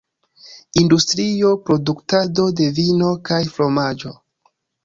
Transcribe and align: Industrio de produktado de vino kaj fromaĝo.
Industrio 0.81 1.51
de 1.57 1.61
produktado 1.69 2.49
de 2.63 2.71
vino 2.81 3.13
kaj 3.31 3.41
fromaĝo. 3.59 4.17